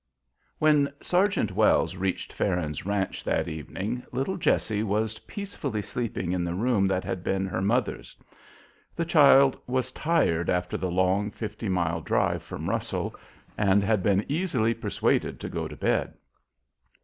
[0.57, 6.55] When Sergeant Wells reached Farron's ranch that evening little Jessie was peacefully sleeping in the
[6.55, 8.15] room that had been her mother's.
[8.95, 13.15] The child was tired after the long, fifty mile drive from Russell,
[13.59, 16.15] and had been easily persuaded to go to bed.